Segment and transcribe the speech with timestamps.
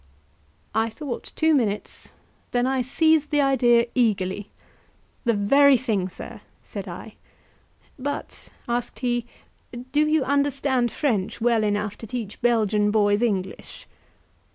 [0.73, 2.09] I thought two minutes,
[2.53, 4.49] then I seized the idea eagerly.
[5.25, 7.17] "The very thing, sir!" said I.
[7.99, 9.27] "But," asked he,
[9.91, 13.87] "do you understand French well enough to teach Belgian boys English?"